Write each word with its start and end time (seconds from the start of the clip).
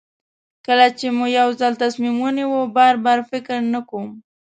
کله 0.65 0.87
چې 0.97 1.07
مې 1.17 1.27
یو 1.39 1.49
ځل 1.59 1.73
تصمیم 1.83 2.15
ونیو 2.19 2.61
بار 2.75 2.95
بار 3.05 3.19
فکر 3.31 3.57
نه 3.73 3.79
کوم. 3.89 4.07